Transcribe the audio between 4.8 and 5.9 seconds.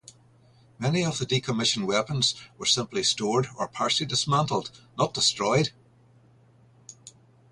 not destroyed.